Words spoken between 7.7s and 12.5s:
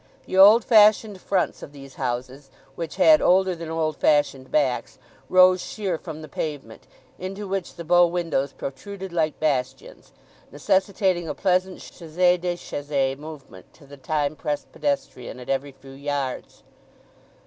the bow windows protruded like bastions, necessitating a pleasing chassez